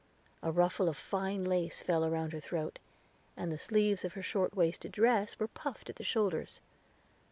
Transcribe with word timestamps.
A 0.41 0.51
ruffle 0.51 0.89
of 0.89 0.97
fine 0.97 1.43
lace 1.43 1.83
fell 1.83 2.03
around 2.03 2.33
her 2.33 2.39
throat, 2.39 2.79
and 3.37 3.51
the 3.51 3.57
sleeves 3.59 4.03
of 4.03 4.13
her 4.13 4.23
short 4.23 4.55
waisted 4.55 4.91
dress 4.93 5.37
were 5.37 5.47
puffed 5.47 5.91
at 5.91 5.97
the 5.97 6.03
shoulders. 6.03 6.59